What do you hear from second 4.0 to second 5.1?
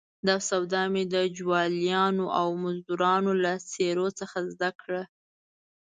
څخه زده کړ.